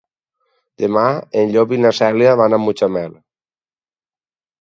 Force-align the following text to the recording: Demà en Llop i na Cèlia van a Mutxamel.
Demà 0.83 1.03
en 1.41 1.51
Llop 1.55 1.73
i 1.77 1.79
na 1.81 1.91
Cèlia 1.97 2.31
van 2.41 2.57
a 2.57 2.61
Mutxamel. 2.63 3.13